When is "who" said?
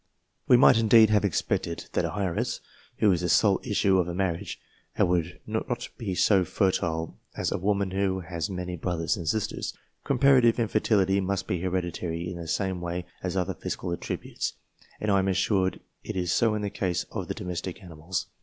2.97-3.11, 7.91-8.21